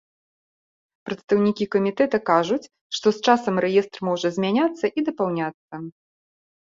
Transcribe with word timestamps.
Прадстаўнікі 1.09 1.67
камітэта 1.75 2.17
кажуць, 2.31 2.67
што 3.01 3.07
з 3.17 3.29
часам 3.29 3.55
рэестр 3.67 3.99
можа 4.09 4.27
змяняцца 4.39 4.85
і 4.97 5.09
дапаўняцца. 5.11 5.73